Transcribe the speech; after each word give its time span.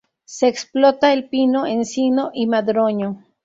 Se 0.25 0.47
explota 0.47 1.13
el 1.13 1.29
pino, 1.29 1.67
encino 1.67 2.31
y 2.33 2.47
madroño. 2.47 3.23